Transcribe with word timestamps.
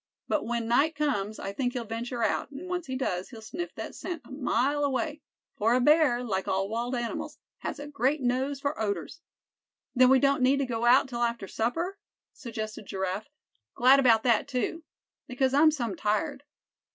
But 0.27 0.47
when 0.47 0.67
night 0.67 0.95
comes, 0.95 1.37
I 1.37 1.53
think 1.53 1.73
he'll 1.73 1.83
venture 1.83 2.23
out; 2.23 2.49
and 2.49 2.67
once 2.67 2.87
he 2.87 2.95
does, 2.95 3.29
he'll 3.29 3.39
sniff 3.43 3.75
that 3.75 3.93
scent 3.93 4.23
a 4.25 4.31
mile 4.31 4.83
away; 4.83 5.21
for 5.59 5.75
a 5.75 5.79
bear, 5.79 6.23
like 6.23 6.47
all 6.47 6.67
wild 6.69 6.95
animals, 6.95 7.37
has 7.59 7.77
a 7.77 7.85
great 7.85 8.19
nose 8.19 8.59
for 8.59 8.79
odors." 8.81 9.21
"Then 9.93 10.09
we 10.09 10.17
don't 10.19 10.41
need 10.41 10.57
to 10.57 10.65
go 10.65 10.85
out 10.85 11.07
till 11.07 11.21
after 11.21 11.47
supper?" 11.47 11.99
suggested 12.33 12.87
Giraffe. 12.87 13.29
"Glad 13.75 13.99
about 13.99 14.23
that, 14.23 14.47
too, 14.47 14.83
because 15.27 15.53
I'm 15.53 15.69
some 15.69 15.95
tired." 15.95 16.45